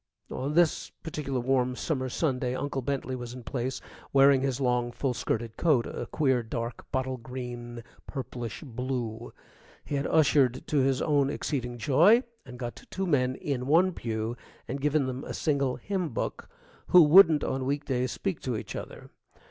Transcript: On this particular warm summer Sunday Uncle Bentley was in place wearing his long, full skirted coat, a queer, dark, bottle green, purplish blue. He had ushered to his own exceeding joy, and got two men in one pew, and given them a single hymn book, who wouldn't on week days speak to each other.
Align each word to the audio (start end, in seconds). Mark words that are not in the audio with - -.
On 0.31 0.55
this 0.55 0.89
particular 0.89 1.39
warm 1.39 1.75
summer 1.75 2.09
Sunday 2.09 2.55
Uncle 2.55 2.81
Bentley 2.81 3.15
was 3.15 3.35
in 3.35 3.43
place 3.43 3.81
wearing 4.11 4.41
his 4.41 4.59
long, 4.59 4.91
full 4.91 5.13
skirted 5.13 5.57
coat, 5.57 5.85
a 5.85 6.07
queer, 6.07 6.41
dark, 6.41 6.91
bottle 6.91 7.17
green, 7.17 7.83
purplish 8.07 8.63
blue. 8.65 9.31
He 9.85 9.93
had 9.93 10.07
ushered 10.07 10.65
to 10.65 10.79
his 10.79 11.03
own 11.03 11.29
exceeding 11.29 11.77
joy, 11.77 12.23
and 12.47 12.57
got 12.57 12.85
two 12.89 13.05
men 13.05 13.35
in 13.35 13.67
one 13.67 13.91
pew, 13.93 14.35
and 14.67 14.81
given 14.81 15.05
them 15.05 15.23
a 15.23 15.35
single 15.35 15.75
hymn 15.75 16.09
book, 16.09 16.49
who 16.87 17.03
wouldn't 17.03 17.43
on 17.43 17.63
week 17.67 17.85
days 17.85 18.11
speak 18.11 18.39
to 18.39 18.57
each 18.57 18.75
other. 18.75 19.11